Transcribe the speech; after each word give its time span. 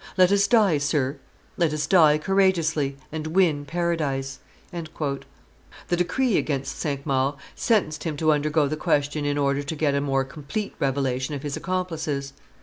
Let 0.17 0.31
us 0.31 0.47
die, 0.47 0.79
sir, 0.79 1.17
let 1.57 1.71
us 1.73 1.85
die 1.85 2.17
courageously, 2.17 2.97
and 3.11 3.27
win 3.27 3.65
Paradise." 3.65 4.39
The 4.71 5.19
decree 5.91 6.37
against 6.39 6.79
Cinq 6.79 7.05
Mars 7.05 7.35
sentenced 7.53 8.03
him 8.03 8.17
to 8.17 8.31
undergo 8.31 8.67
the 8.67 8.75
question 8.75 9.25
in 9.25 9.37
order 9.37 9.61
to 9.61 9.75
get 9.75 9.93
a 9.93 10.01
more 10.01 10.23
complete 10.23 10.73
revelation 10.79 11.35
of 11.35 11.43
his 11.43 11.55
accomplices. 11.55 12.33